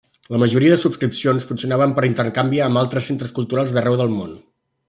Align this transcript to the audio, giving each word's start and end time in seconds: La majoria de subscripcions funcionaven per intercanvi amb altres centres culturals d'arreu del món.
La 0.35 0.37
majoria 0.43 0.71
de 0.71 0.77
subscripcions 0.83 1.45
funcionaven 1.51 1.93
per 1.99 2.05
intercanvi 2.09 2.65
amb 2.69 2.83
altres 2.85 3.11
centres 3.11 3.37
culturals 3.41 3.75
d'arreu 3.77 4.03
del 4.05 4.15
món. 4.19 4.37